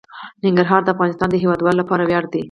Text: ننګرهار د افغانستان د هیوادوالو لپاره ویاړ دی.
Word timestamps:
ننګرهار 0.43 0.81
د 0.83 0.87
افغانستان 0.95 1.29
د 1.31 1.35
هیوادوالو 1.43 1.79
لپاره 1.81 2.03
ویاړ 2.05 2.23
دی. 2.33 2.39